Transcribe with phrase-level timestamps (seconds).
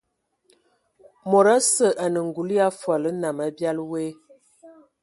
[1.29, 4.05] Mod osə anə ngul ya fol nnam abiali woe.